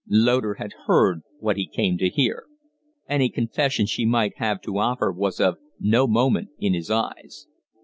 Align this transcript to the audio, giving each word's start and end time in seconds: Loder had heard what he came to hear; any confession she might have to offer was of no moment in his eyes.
Loder 0.09 0.55
had 0.55 0.71
heard 0.87 1.21
what 1.37 1.57
he 1.57 1.67
came 1.67 1.95
to 1.99 2.09
hear; 2.09 2.45
any 3.07 3.29
confession 3.29 3.85
she 3.85 4.03
might 4.03 4.35
have 4.39 4.59
to 4.61 4.79
offer 4.79 5.11
was 5.11 5.39
of 5.39 5.59
no 5.79 6.07
moment 6.07 6.49
in 6.57 6.73
his 6.73 6.89
eyes. 6.89 7.45